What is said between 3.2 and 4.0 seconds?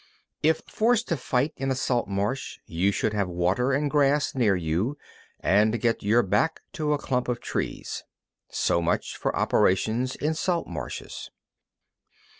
water and